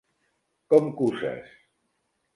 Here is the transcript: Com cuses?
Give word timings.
Com 0.75 0.89
cuses? 1.03 1.55